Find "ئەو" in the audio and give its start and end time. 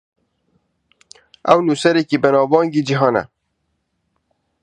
1.47-1.59